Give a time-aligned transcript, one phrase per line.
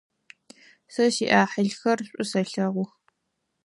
[0.93, 2.91] Сэ сиӏахьылхэр шӏу сэлъэгъух.